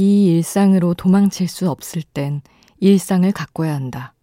[0.00, 2.40] 비일상으로 도망칠 수 없을 땐
[2.78, 4.14] 일상을 가꿔야 한다.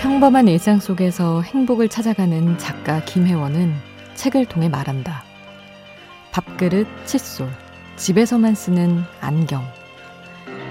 [0.00, 3.74] 평범한 일상 속에서 행복을 찾아가는 작가 김혜원은
[4.14, 5.25] 책을 통해 말한다.
[6.36, 7.48] 밥그릇, 칫솔,
[7.96, 9.64] 집에서만 쓰는 안경.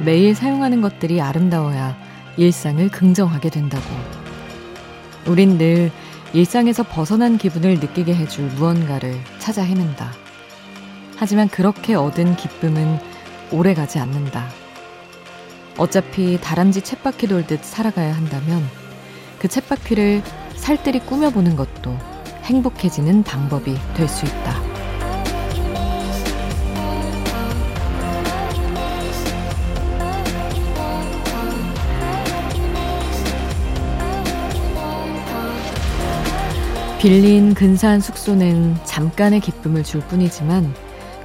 [0.04, 1.98] 매일 사용하는 것들이 아름다워야
[2.38, 3.84] 일상을 긍정하게 된다고.
[5.26, 5.92] 우린 늘
[6.34, 10.12] 일상에서 벗어난 기분을 느끼게 해줄 무언가를 찾아 헤맨다.
[11.18, 13.00] 하지만 그렇게 얻은 기쁨은
[13.52, 14.48] 오래 가지 않는다.
[15.80, 18.64] 어차피 다람쥐 쳇바퀴 돌듯 살아가야 한다면
[19.40, 20.22] 그 쳇바퀴를
[20.58, 21.98] 살뜰히 꾸며보는 것도
[22.44, 24.65] 행복해지는 방법이 될 수 있다.
[37.06, 40.74] 빌린 근사한 숙소는 잠깐의 기쁨을 줄 뿐이지만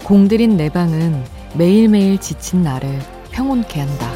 [0.04, 2.98] 공들인 내 방은 매일매일 지친 나를
[3.30, 4.12] 평온케 한다.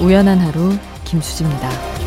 [0.00, 1.99] 우연한 하루 김수지입니다.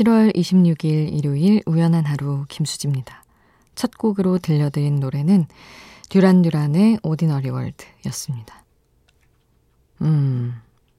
[0.00, 3.22] 7월 26일 일요일 우연한 하루 김수지입니다.
[3.74, 5.46] 첫 곡으로 들려드린 노래는
[6.08, 8.64] 듀란듀란의 오디너리 월드였습니다.
[10.00, 10.54] 음,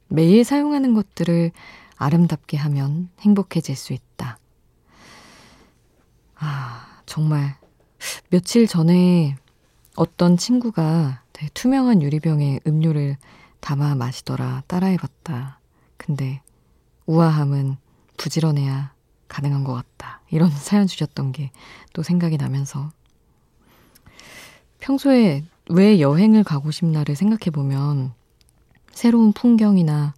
[0.08, 1.52] 매일 사용하는 것들을
[1.97, 4.38] 아름답게 하면 행복해질 수 있다.
[6.36, 7.55] 아, 정말
[8.30, 9.36] 며칠 전에
[9.95, 11.23] 어떤 친구가
[11.55, 13.17] 투명한 유리병에 음료를
[13.61, 15.59] 담아 마시더라 따라해봤다.
[15.97, 16.42] 근데
[17.08, 17.77] 우아함은
[18.21, 18.93] 부지런해야
[19.27, 20.21] 가능한 것 같다.
[20.30, 21.52] 이런 사연 주셨던 게
[21.93, 22.92] 또 생각이 나면서
[24.80, 28.14] 평소에 왜 여행을 가고 싶나를 생각해 보면
[28.92, 30.14] 새로운 풍경이나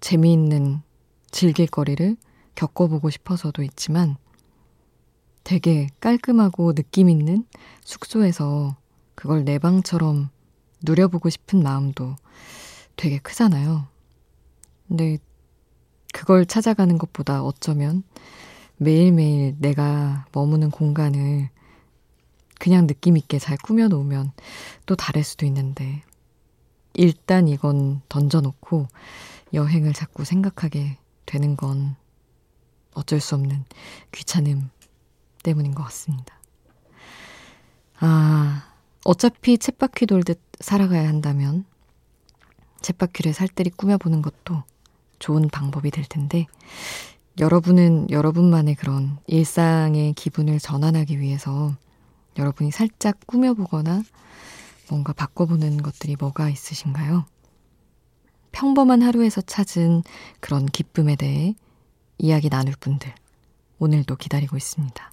[0.00, 0.82] 재미있는
[1.30, 2.16] 즐길 거리를
[2.54, 4.16] 겪어보고 싶어서도 있지만
[5.44, 7.46] 되게 깔끔하고 느낌 있는
[7.82, 8.76] 숙소에서
[9.14, 10.28] 그걸 내 방처럼
[10.82, 12.16] 누려보고 싶은 마음도
[12.96, 13.86] 되게 크잖아요.
[14.88, 15.18] 근데
[16.26, 18.02] 그걸 찾아가는 것보다 어쩌면
[18.78, 21.48] 매일매일 내가 머무는 공간을
[22.58, 24.32] 그냥 느낌 있게 잘 꾸며놓으면
[24.86, 26.02] 또 다를 수도 있는데,
[26.94, 28.88] 일단 이건 던져놓고
[29.54, 31.94] 여행을 자꾸 생각하게 되는 건
[32.94, 33.64] 어쩔 수 없는
[34.10, 34.68] 귀찮음
[35.44, 36.34] 때문인 것 같습니다.
[38.00, 38.72] 아,
[39.04, 41.64] 어차피 쳇바퀴 돌듯 살아가야 한다면,
[42.80, 44.64] 쳇바퀴를 살뜰히 꾸며보는 것도
[45.18, 46.46] 좋은 방법이 될 텐데,
[47.38, 51.74] 여러분은 여러분만의 그런 일상의 기분을 전환하기 위해서
[52.38, 54.02] 여러분이 살짝 꾸며보거나
[54.88, 57.26] 뭔가 바꿔보는 것들이 뭐가 있으신가요?
[58.52, 60.02] 평범한 하루에서 찾은
[60.40, 61.54] 그런 기쁨에 대해
[62.18, 63.12] 이야기 나눌 분들
[63.78, 65.12] 오늘도 기다리고 있습니다.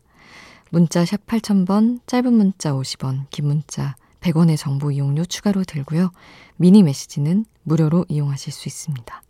[0.69, 6.11] 문자 샵 8000번, 짧은 문자 50원, 긴 문자 100원의 정보 이용료 추가로 들고요.
[6.55, 9.22] 미니 메시지는 무료로 이용하실 수 있습니다.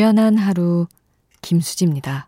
[0.00, 0.86] 우연한 하루
[1.42, 2.26] 김수지입니다.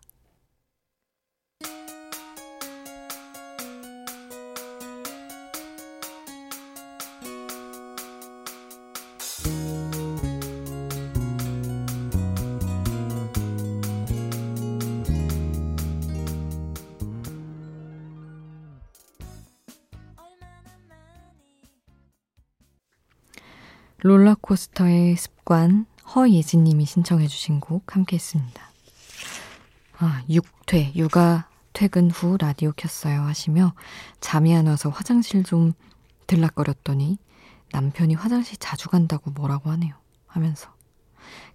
[23.97, 28.69] 롤러코스터의 습관 허예진님이 신청해 주신 곡 함께 했습니다.
[29.97, 33.73] 아, 육퇴, 육아 퇴근 후 라디오 켰어요 하시며
[34.19, 35.73] 잠이 안 와서 화장실 좀
[36.27, 37.17] 들락거렸더니
[37.71, 39.95] 남편이 화장실 자주 간다고 뭐라고 하네요.
[40.27, 40.71] 하면서.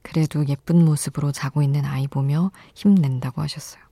[0.03, 3.83] 그래도 예쁜 모습으로 자고 있는 아이 보며 힘낸다고 하셨어요.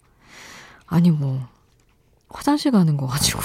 [0.87, 1.47] 아니, 뭐,
[2.29, 3.41] 화장실 가는 거 가지고.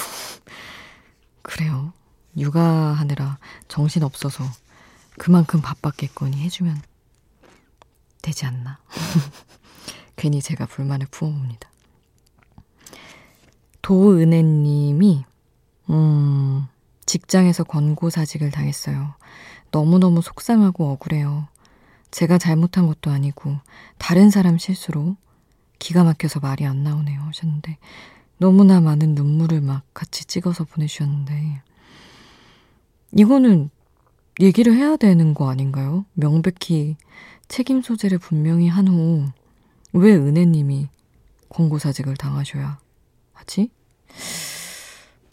[1.44, 1.94] 그래요.
[2.38, 3.38] 육아하느라
[3.68, 4.44] 정신 없어서
[5.18, 6.82] 그만큼 바빴겠거니 해주면
[8.22, 8.80] 되지 않나.
[10.16, 11.70] 괜히 제가 불만을 품어봅니다.
[13.82, 15.26] 도은혜님이,
[15.90, 16.68] 음,
[17.06, 19.16] 직장에서 권고사직을 당했어요.
[19.72, 21.48] 너무너무 속상하고 억울해요.
[22.12, 23.58] 제가 잘못한 것도 아니고,
[23.98, 25.16] 다른 사람 실수로
[25.80, 27.22] 기가 막혀서 말이 안 나오네요.
[27.22, 27.78] 하셨는데,
[28.38, 31.62] 너무나 많은 눈물을 막 같이 찍어서 보내주셨는데,
[33.14, 33.70] 이거는
[34.40, 36.06] 얘기를 해야 되는 거 아닌가요?
[36.14, 36.96] 명백히
[37.52, 39.30] 책임 소재를 분명히 한 후,
[39.92, 40.88] 왜 은혜님이
[41.50, 42.80] 권고사직을 당하셔야
[43.34, 43.70] 하지?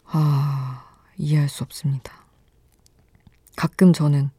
[0.03, 0.83] 아,
[1.15, 2.25] 이해할 수 없습니다.
[3.55, 4.31] 가끔 저는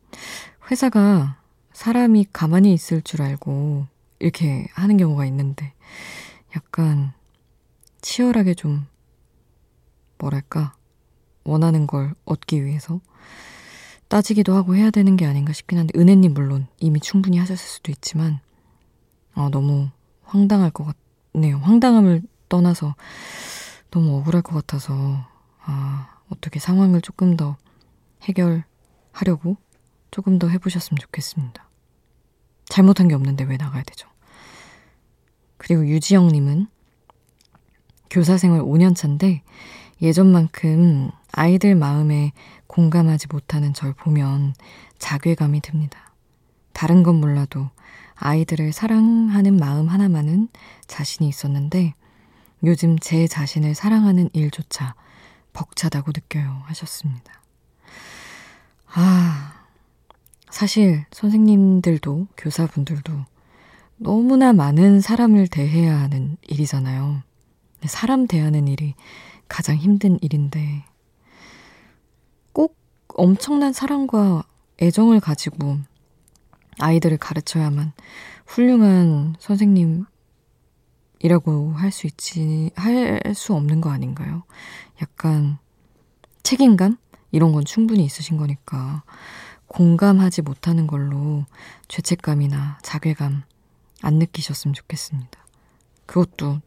[0.70, 1.40] 회사가
[1.72, 3.86] 사람이 가만히 있을 줄 알고
[4.18, 5.72] 이렇게 하는 경우가 있는데,
[6.54, 7.14] 약간
[8.02, 8.86] 치열하게 좀,
[10.18, 10.74] 뭐랄까,
[11.44, 13.00] 원하는 걸 얻기 위해서
[14.10, 18.40] 따지기도 하고 해야 되는 게 아닌가 싶긴 한데, 은혜님 물론 이미 충분히 하셨을 수도 있지만,
[19.34, 19.88] 아, 너무
[20.24, 20.92] 황당할 것
[21.32, 21.58] 같네요.
[21.58, 22.96] 황당함을 떠나서
[23.92, 24.92] 너무 억울할 것 같아서,
[25.62, 27.56] 아, 어떻게 상황을 조금 더
[28.22, 29.56] 해결하려고
[30.10, 31.68] 조금 더 해보셨으면 좋겠습니다.
[32.68, 34.08] 잘못한 게 없는데 왜 나가야 되죠?
[35.56, 36.66] 그리고 유지영님은
[38.10, 39.42] 교사 생활 5년 차인데
[40.02, 42.32] 예전만큼 아이들 마음에
[42.70, 44.55] 공감하지 못하는 절 보면
[44.99, 46.12] 자괴감이 듭니다.
[46.72, 47.69] 다른 건 몰라도
[48.14, 50.49] 아이들을 사랑하는 마음 하나만은
[50.87, 51.94] 자신이 있었는데
[52.62, 54.94] 요즘 제 자신을 사랑하는 일조차
[55.52, 57.43] 벅차다고 느껴요 하셨습니다.
[58.93, 59.52] 아,
[60.49, 63.12] 사실 선생님들도 교사분들도
[63.96, 67.23] 너무나 많은 사람을 대해야 하는 일이잖아요.
[67.87, 68.94] 사람 대하는 일이
[69.49, 70.89] 가장 힘든 일인데 꼭
[73.20, 74.44] 엄청난 사랑과
[74.81, 75.76] 애정을 가지고
[76.78, 77.93] 아이들을 가르쳐야만
[78.46, 80.06] 훌륭한 선생님이라고
[81.75, 84.44] 할 수 있지, 할 수 없는 거 아닌가요?
[85.02, 85.58] 약간
[86.44, 86.96] 책임감?
[87.31, 89.02] 이런 건 충분히 있으신 거니까
[89.66, 91.44] 공감하지 못하는 걸로
[91.88, 93.43] 죄책감이나 자괴감
[94.00, 95.46] 안 느끼셨으면 좋겠습니다.
[96.06, 96.62] 그것도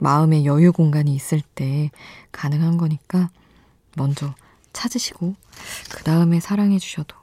[0.00, 1.90] 마음의 여유 공간이 있을 때
[2.30, 3.30] 가능한 거니까
[3.96, 4.34] 먼저
[4.76, 5.34] 찾으시고
[5.90, 7.16] 그 다음에 사랑해 주셔도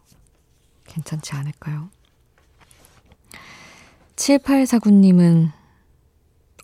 [0.86, 1.90] 괜찮지 않을까요?
[4.16, 5.52] 7849님은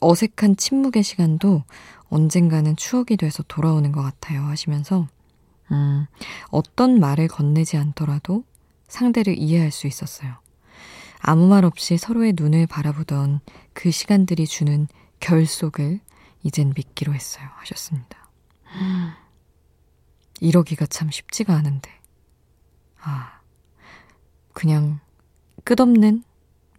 [0.01, 1.63] 어색한 침묵의 시간도
[2.09, 5.07] 언젠가는 추억이 돼서 돌아오는 것 같아요 하시면서
[5.71, 6.07] 음,
[6.49, 8.43] 어떤 말을 건네지 않더라도
[8.87, 10.33] 상대를 이해할 수 있었어요.
[11.19, 13.41] 아무 말 없이 서로의 눈을 바라보던
[13.73, 14.87] 그 시간들이 주는
[15.19, 15.99] 결속을
[16.43, 17.45] 이젠 믿기로 했어요.
[17.57, 18.29] 하셨습니다.
[20.41, 21.89] 이러기가 참 쉽지가 않은데.
[23.01, 23.39] 아,
[24.53, 24.99] 그냥
[25.63, 26.23] 끝없는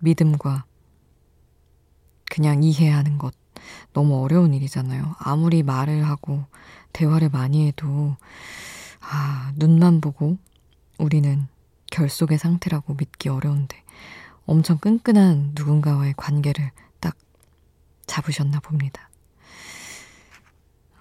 [0.01, 0.65] 믿음과
[2.31, 3.35] 그냥 이해하는 것.
[3.93, 5.17] 너무 어려운 일이잖아요.
[5.19, 6.45] 아무리 말을 하고
[6.93, 8.17] 대화를 많이 해도,
[9.01, 10.39] 아, 눈만 보고
[10.99, 11.47] 우리는
[11.91, 13.83] 결속의 상태라고 믿기 어려운데,
[14.47, 16.71] 엄청 끈끈한 누군가와의 관계를
[17.01, 17.17] 딱
[18.07, 19.11] 잡으셨나 봅니다.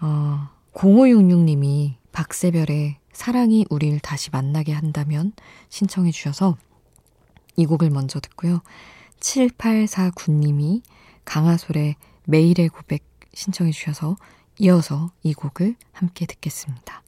[0.02, 5.32] 어, 0566님이 박세별의 사랑이 우릴 다시 만나게 한다면
[5.70, 6.58] 신청해 주셔서
[7.56, 8.62] 이 곡을 먼저 듣고요.
[9.22, 10.82] 7849님이
[11.24, 11.96] 강하솔의
[12.26, 14.18] 매일의 고백 신청해 주셔서
[14.60, 17.04] 이어서 이 곡을 함께 듣겠습니다.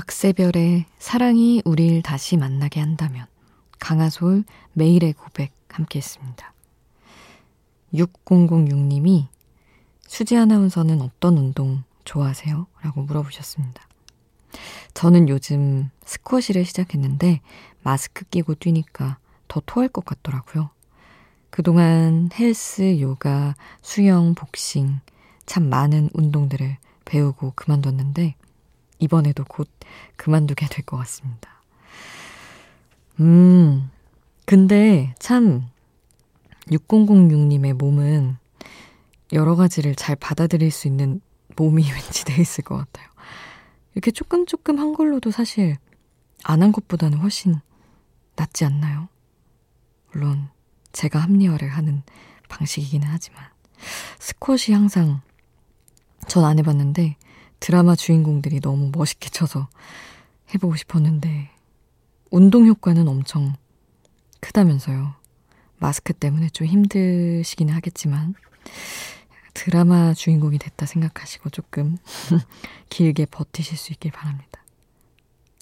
[0.00, 3.26] 박세별의 사랑이 우릴 다시 만나게 한다면
[3.80, 6.54] 강하솔 매일의 고백 함께 했습니다.
[7.92, 9.26] 6006님이
[10.06, 12.66] 수지 아나운서는 어떤 운동 좋아하세요?
[12.80, 13.86] 라고 물어보셨습니다.
[14.94, 17.42] 저는 요즘 스쿼시를 시작했는데
[17.82, 20.70] 마스크 끼고 뛰니까 더 토할 것 같더라고요.
[21.50, 25.00] 그동안 헬스, 요가, 수영, 복싱
[25.44, 28.36] 참 많은 운동들을 배우고 그만뒀는데
[29.00, 29.68] 이번에도 곧
[30.16, 31.50] 그만두게 될 것 같습니다.
[33.20, 33.90] 음,
[34.46, 35.66] 근데 참
[36.68, 38.36] 6006님의 몸은
[39.32, 41.20] 여러 가지를 잘 받아들일 수 있는
[41.56, 43.08] 몸이 왠지 돼 있을 것 같아요.
[43.94, 45.76] 이렇게 조금 조금 한 걸로도 사실
[46.44, 47.60] 안 한 것보다는 훨씬
[48.36, 49.08] 낫지 않나요?
[50.12, 50.48] 물론
[50.92, 52.02] 제가 합리화를 하는
[52.48, 53.44] 방식이기는 하지만
[54.18, 55.20] 스쿼시 항상
[56.28, 57.16] 전 안 해봤는데
[57.60, 59.68] 드라마 주인공들이 너무 멋있게 쳐서
[60.54, 61.50] 해보고 싶었는데
[62.30, 63.54] 운동 효과는 엄청
[64.40, 65.14] 크다면서요.
[65.78, 68.34] 마스크 때문에 좀 힘드시기는 하겠지만
[69.54, 71.96] 드라마 주인공이 됐다 생각하시고 조금
[72.88, 74.62] 길게 버티실 수 있길 바랍니다.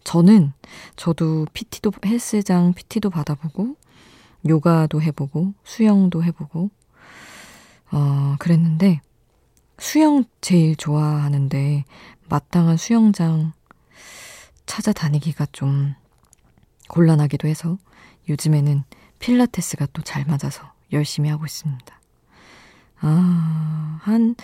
[0.04, 0.52] 저는
[0.96, 3.76] 저도 PT도 헬스장 PT도 받아보고
[4.46, 6.70] 요가도 해보고 수영도 해보고
[7.90, 9.00] 어 그랬는데
[9.78, 11.84] 수영 제일 좋아하는데
[12.28, 13.52] 마땅한 수영장
[14.66, 15.94] 찾아다니기가 좀
[16.88, 17.78] 곤란하기도 해서
[18.28, 18.84] 요즘에는
[19.18, 22.00] 필라테스가 또 잘 맞아서 열심히 하고 있습니다.
[23.00, 24.34] 아, 한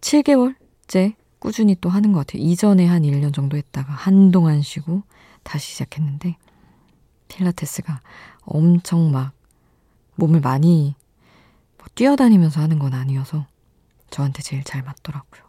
[0.00, 2.42] 7개월째 꾸준히 또 하는 것 같아요.
[2.42, 5.02] 이전에 한 1년 정도 했다가 한동안 쉬고
[5.42, 6.36] 다시 시작했는데
[7.28, 8.00] 필라테스가
[8.42, 9.32] 엄청 막
[10.14, 10.94] 몸을 많이
[11.78, 13.46] 뭐 뛰어다니면서 하는 건 아니어서
[14.16, 15.42] 저한테 제일 잘 맞더라고요.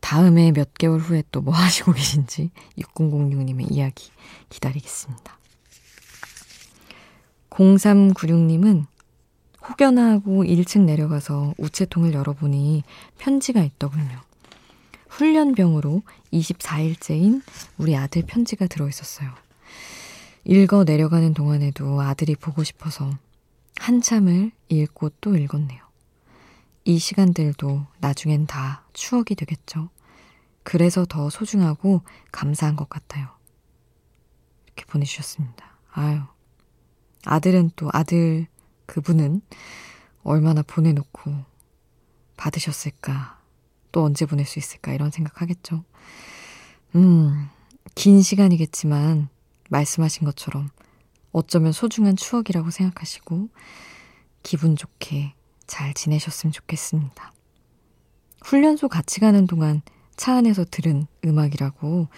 [0.00, 4.10] 다음에 몇 개월 후에 또 뭐 하시고 계신지 6006님의 이야기
[4.48, 5.36] 기다리겠습니다.
[7.50, 8.86] 0396님은
[9.68, 12.84] 혹여나하고 1층 내려가서 우체통을 열어보니
[13.18, 14.20] 편지가 있더군요.
[15.10, 17.42] 훈련병으로 24일째인
[17.76, 19.28] 우리 아들 편지가 들어있었어요.
[20.44, 23.10] 읽어 내려가는 동안에도 아들이 보고 싶어서
[23.78, 25.87] 한참을 읽고 또 읽었네요.
[26.88, 29.90] 이 시간들도 나중엔 다 추억이 되겠죠.
[30.62, 32.00] 그래서 더 소중하고
[32.32, 33.28] 감사한 것 같아요.
[34.64, 35.76] 이렇게 보내주셨습니다.
[35.92, 36.22] 아유.
[37.26, 38.46] 아들은 또 아들
[38.86, 39.42] 그분은
[40.22, 41.34] 얼마나 보내놓고
[42.38, 43.38] 받으셨을까.
[43.92, 44.94] 또 언제 보낼 수 있을까.
[44.94, 45.84] 이런 생각하겠죠.
[46.94, 47.50] 음,
[47.96, 49.28] 긴 시간이겠지만
[49.68, 50.70] 말씀하신 것처럼
[51.32, 53.50] 어쩌면 소중한 추억이라고 생각하시고
[54.42, 55.34] 기분 좋게
[55.68, 57.32] 잘 지내셨으면 좋겠습니다.
[58.44, 59.82] 훈련소 같이 가는 동안
[60.16, 62.08] 차 안에서 들은 음악이라고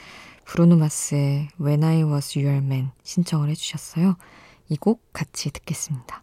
[0.46, 4.16] 브루노마스의 When I Was Your Man 신청을 해주셨어요.
[4.70, 6.22] 이 곡 같이 듣겠습니다.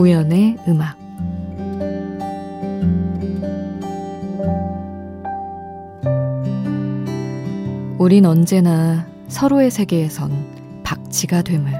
[0.00, 0.96] 우연의 음악
[7.98, 10.32] 우린 언제나 서로의 세계에선
[10.84, 11.72] 박쥐가 됨을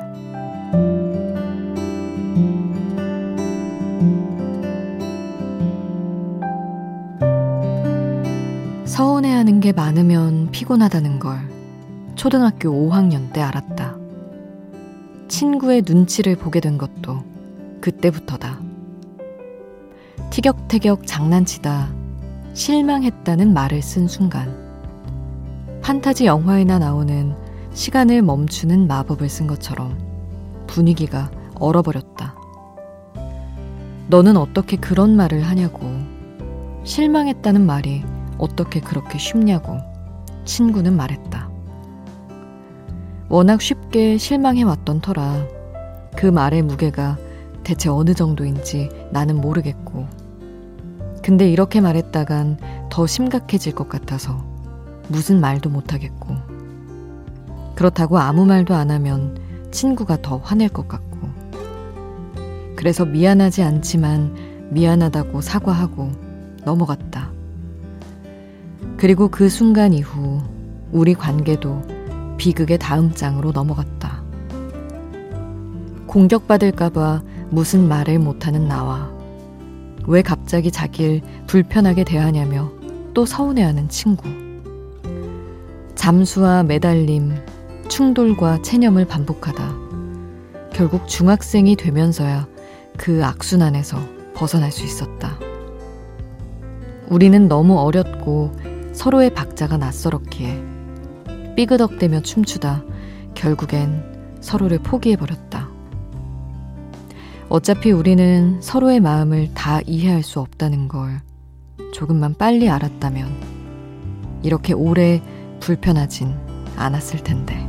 [8.84, 11.38] 서운해하는 게 많으면 피곤하다는 걸
[12.16, 13.96] 초등학교 5학년 때 알았다.
[15.28, 17.29] 친구의 눈치를 보게 된 것도
[17.80, 18.58] 그때부터다.
[20.30, 21.88] 티격태격 장난치다
[22.54, 24.54] 실망했다는 말을 쓴 순간
[25.82, 27.34] 판타지 영화에나 나오는
[27.72, 29.98] 시간을 멈추는 마법을 쓴 것처럼
[30.66, 32.34] 분위기가 얼어버렸다.
[34.08, 35.80] 너는 어떻게 그런 말을 하냐고.
[36.84, 38.04] 실망했다는 말이
[38.38, 39.78] 어떻게 그렇게 쉽냐고.
[40.44, 41.48] 친구는 말했다.
[43.28, 45.46] 워낙 쉽게 실망해왔던 터라
[46.16, 47.16] 그 말의 무게가
[47.64, 50.06] 대체 어느 정도인지 나는 모르겠고.
[51.22, 54.44] 근데 이렇게 말했다간 더 심각해질 것 같아서
[55.08, 56.36] 무슨 말도 못하겠고.
[57.74, 59.38] 그렇다고 아무 말도 안 하면
[59.70, 61.28] 친구가 더 화낼 것 같고.
[62.76, 64.34] 그래서 미안하지 않지만
[64.70, 66.10] 미안하다고 사과하고
[66.64, 67.30] 넘어갔다.
[68.96, 70.40] 그리고 그 순간 이후
[70.92, 71.82] 우리 관계도
[72.38, 74.22] 비극의 다음 장으로 넘어갔다.
[76.06, 79.10] 공격받을까봐 무슨 말을 못하는 나와
[80.06, 82.70] 왜 갑자기 자기를 불편하게 대하냐며
[83.12, 84.28] 또 서운해하는 친구.
[85.94, 87.34] 잠수와 매달림,
[87.88, 89.74] 충돌과 체념을 반복하다
[90.72, 92.46] 결국 중학생이 되면서야
[92.96, 93.98] 그 악순환에서
[94.34, 95.38] 벗어날 수 있었다.
[97.08, 98.52] 우리는 너무 어렸고
[98.92, 100.62] 서로의 박자가 낯설었기에
[101.56, 102.84] 삐그덕대며 춤추다
[103.34, 105.49] 결국엔 서로를 포기해버렸다.
[107.50, 111.20] 어차피 우리는 서로의 마음을 다 이해할 수 없다는 걸
[111.92, 115.20] 조금만 빨리 알았다면 이렇게 오래
[115.58, 116.32] 불편하진
[116.76, 117.66] 않았을 텐데.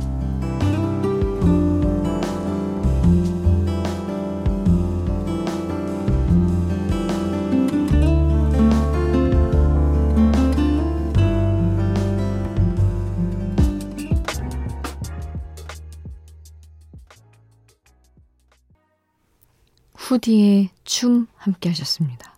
[20.12, 22.36] 후디의 춤 함께 하셨습니다.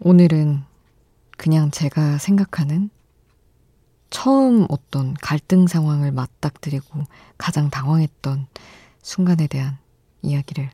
[0.00, 0.62] 오늘은
[1.38, 2.90] 그냥 제가 생각하는
[4.10, 7.04] 처음 어떤 갈등 상황을 맞닥뜨리고
[7.38, 8.46] 가장 당황했던
[9.00, 9.78] 순간에 대한
[10.20, 10.70] 이야기를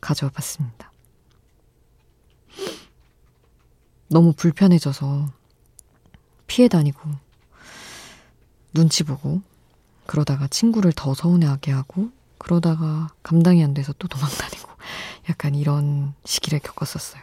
[0.00, 0.90] 가져와 봤습니다.
[4.08, 5.30] 너무 불편해져서
[6.46, 7.10] 피해 다니고
[8.72, 9.42] 눈치 보고
[10.06, 12.10] 그러다가 친구를 더 서운해하게 하고
[12.42, 14.68] 그러다가 감당이 안 돼서 또 도망다니고
[15.30, 17.22] 약간 이런 시기를 겪었었어요.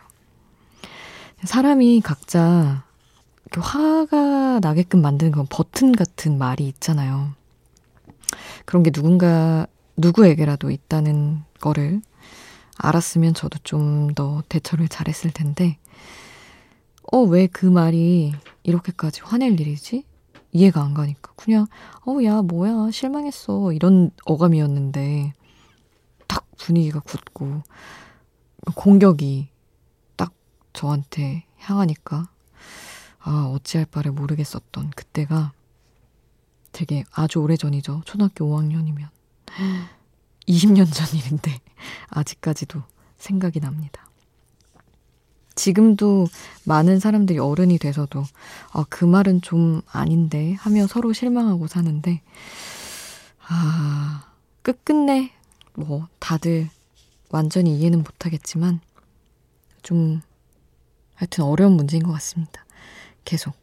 [1.43, 2.83] 사람이 각자
[3.53, 7.33] 화가 나게끔 만드는 그런 버튼 같은 말이 있잖아요.
[8.65, 12.01] 그런 게 누군가, 누구에게라도 있다는 거를
[12.77, 15.77] 알았으면 저도 좀 더 대처를 잘했을 텐데,
[17.11, 18.33] 어, 왜 그 말이
[18.63, 20.03] 이렇게까지 화낼 일이지?
[20.51, 21.33] 이해가 안 가니까.
[21.35, 21.67] 그냥,
[22.05, 23.73] 어, 야, 뭐야, 실망했어.
[23.73, 25.33] 이런 어감이었는데,
[26.27, 27.63] 딱 분위기가 굳고,
[28.75, 29.49] 공격이
[30.15, 30.33] 딱
[30.73, 32.29] 저한테 향하니까,
[33.19, 35.53] 아, 어찌할 바를 모르겠었던 그때가
[36.71, 38.01] 되게 아주 오래 전이죠.
[38.05, 39.09] 초등학교 5학년이면.
[40.47, 41.59] 20년 전 일인데,
[42.09, 42.81] 아직까지도
[43.17, 44.08] 생각이 납니다.
[45.59, 46.27] 지금도
[46.63, 48.23] 많은 사람들이 어른이 돼서도
[48.71, 52.21] 아, 그 말은 좀 아닌데 하며 서로 실망하고 사는데
[53.45, 54.25] 아,
[54.61, 55.33] 끝끝내
[55.73, 56.69] 뭐 다들
[57.29, 58.79] 완전히 이해는 못하겠지만
[59.81, 60.21] 좀
[61.15, 62.65] 하여튼 어려운 문제인 것 같습니다.
[63.25, 63.53] 계속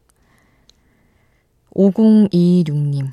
[1.74, 3.10] 5026님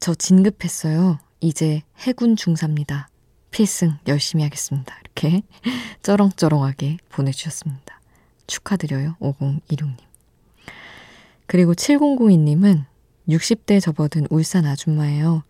[0.00, 1.20] 저 진급했어요.
[1.40, 3.10] 이제 해군 중사입니다.
[3.52, 4.92] 필승 열심히 하겠습니다.
[5.04, 5.42] 이렇게
[6.02, 7.97] 쩌렁쩌렁하게 보내주셨습니다.
[8.48, 9.16] 축하드려요.
[9.20, 9.96] 5026님.
[11.46, 12.84] 그리고 7092님은
[13.28, 15.44] 60대 접어든 울산 아줌마예요.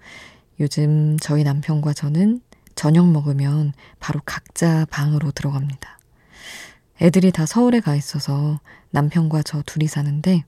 [0.60, 2.42] 요즘 저희 남편과 저는
[2.74, 5.98] 저녁 먹으면 바로 각자 방으로 들어갑니다.
[7.00, 10.44] 애들이 다 서울에 가 있어서 남편과 저 둘이 사는데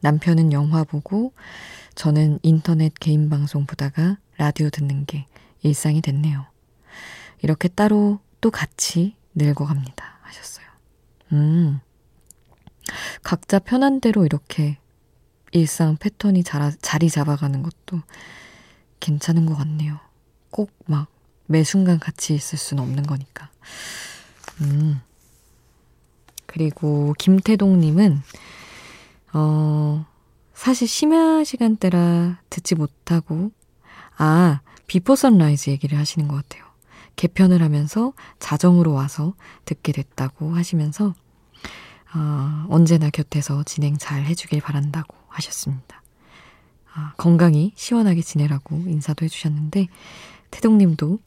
[0.00, 1.32] 남편은 영화 보고
[1.94, 5.26] 저는 인터넷 개인 방송 보다가 라디오 듣는 게
[5.62, 6.46] 일상이 됐네요.
[7.42, 10.19] 이렇게 따로 또 같이 늙어갑니다.
[11.32, 11.80] 음.
[13.22, 14.78] 각자 편한 대로 이렇게
[15.52, 18.00] 일상 패턴이 자라, 자리 잡아가는 것도
[19.00, 19.98] 괜찮은 것 같네요.
[20.50, 23.50] 꼭 막 매 순간 같이 있을 수는 없는 거니까.
[24.60, 25.00] 음.
[26.46, 28.22] 그리고 김태동님은,
[29.32, 30.06] 어,
[30.54, 33.50] 사실 심야 시간대라 듣지 못하고,
[34.16, 36.69] 아, 비포 선라이즈 얘기를 하시는 것 같아요.
[37.20, 39.34] 개편을 하면서 자정으로 와서
[39.66, 41.12] 듣게 됐다고 하시면서
[42.14, 46.02] 어, 언제나 곁에서 진행 잘 해주길 바란다고 하셨습니다.
[46.94, 49.88] 아, 건강히 시원하게 지내라고 인사도 해주셨는데
[50.50, 51.18] 태동님도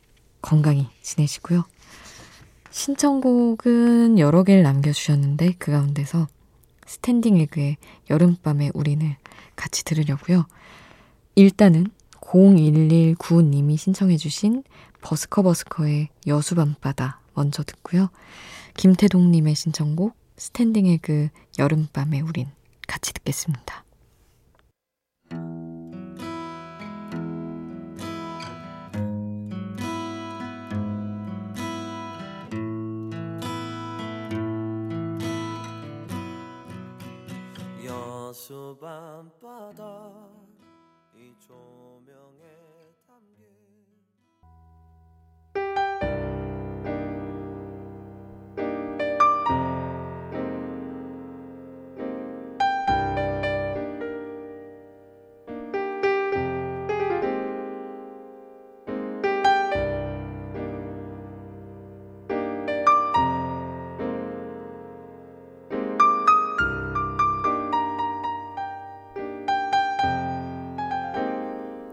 [0.41, 1.63] 건강히 지내시고요.
[2.71, 6.27] 신청곡은 여러 개를 남겨주셨는데 그 가운데서
[6.87, 7.77] 스탠딩 에그의
[8.09, 9.15] 여름밤의 우린을
[9.55, 10.47] 같이 들으려고요.
[11.35, 11.85] 일단은
[12.19, 14.63] 0119님이 신청해주신
[15.03, 18.09] 버스커버스커의 여수밤바다 먼저 듣고요.
[18.77, 22.47] 김태동님의 신청곡 스탠딩의 그 여름밤의 우린
[22.87, 23.83] 같이 듣겠습니다.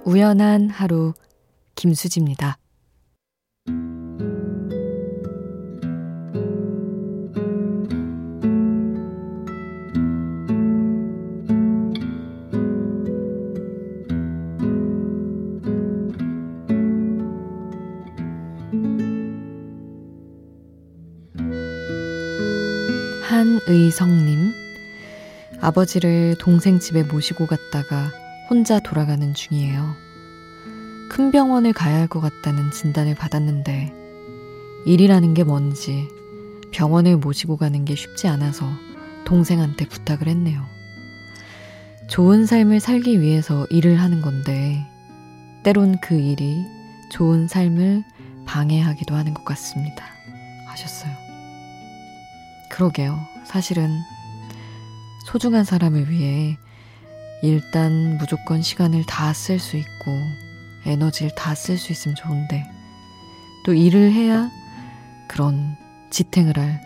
[0.05, 1.13] 우연한 하루
[1.75, 2.59] 김수지입니다.
[23.23, 24.53] 한의성님
[25.61, 28.11] 아버지를 동생 집에 모시고 갔다가
[28.51, 29.95] 혼자 돌아가는 중이에요.
[31.09, 33.95] 큰 병원을 가야 할 것 같다는 진단을 받았는데,
[34.87, 36.09] 일이라는 게 뭔지
[36.73, 38.69] 병원을 모시고 가는 게 쉽지 않아서
[39.25, 40.67] 동생한테 부탁을 했네요.
[42.09, 44.85] 좋은 삶을 살기 위해서 일을 하는 건데,
[45.63, 46.67] 때론 그 일이
[47.13, 48.03] 좋은 삶을
[48.47, 50.05] 방해하기도 하는 것 같습니다.
[50.67, 51.13] 하셨어요.
[52.69, 53.17] 그러게요.
[53.45, 53.97] 사실은
[55.27, 56.57] 소중한 사람을 위해
[57.43, 60.21] 일단 무조건 시간을 다 쓸 수 있고
[60.87, 62.65] 에너지를 다 쓸 수 있으면 좋은데
[63.65, 64.51] 또 일을 해야
[65.29, 65.77] 그런
[66.11, 66.81] 지탱을 할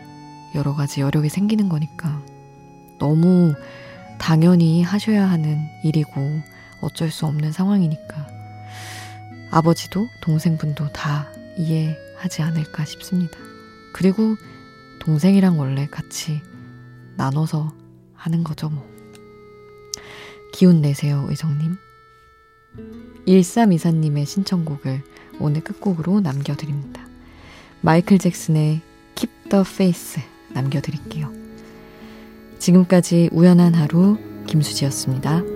[0.55, 2.21] 여러 가지 여력이 생기는 거니까
[2.99, 3.55] 너무
[4.19, 6.41] 당연히 하셔야 하는 일이고
[6.81, 8.27] 어쩔 수 없는 상황이니까
[9.51, 13.37] 아버지도 동생분도 다 이해하지 않을까 싶습니다.
[13.93, 14.37] 그리고
[15.01, 16.41] 동생이랑 원래 같이
[17.17, 17.73] 나눠서
[18.15, 18.94] 하는 거죠, 뭐.
[20.55, 21.77] 기운 내세요, 의정님.
[23.27, 25.03] 1324님의 신청곡을
[25.41, 27.05] 오늘 끝곡으로 남겨드립니다.
[27.81, 28.81] 마이클 잭슨의
[29.17, 30.21] Keep the Faith
[30.53, 31.33] 남겨드릴게요.
[32.61, 35.54] 지금까지 우연한 하루 김수지였습니다.